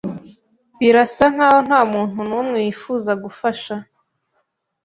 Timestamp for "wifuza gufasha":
2.65-3.75